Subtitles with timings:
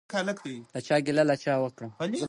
[0.75, 1.91] له چا ګیله له چا وکړم؟